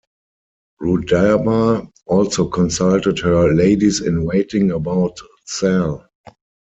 Rudaba 0.81 1.87
also 2.07 2.47
consulted 2.49 3.19
her 3.19 3.53
ladies-in-waiting 3.53 4.71
about 4.71 5.15
Zal. 5.47 6.09